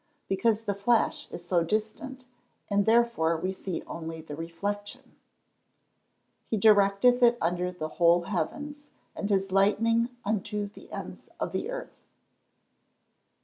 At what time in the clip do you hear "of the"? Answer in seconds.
11.39-11.69